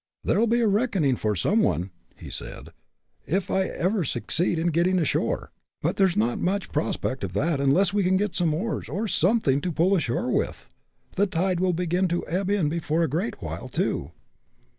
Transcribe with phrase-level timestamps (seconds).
[0.23, 2.69] "There'll be a reckoning for some one," he said,
[3.27, 5.51] "if I ever succeed in getting ashore.
[5.79, 9.61] But there's not much prospect of that, unless we can get some oars, or something
[9.61, 10.67] to pull ashore with.
[11.17, 14.09] The tide will begin to ebb in before a great while, too."